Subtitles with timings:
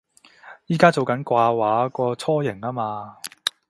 [0.67, 3.17] 而家做緊掛畫個雛形吖嘛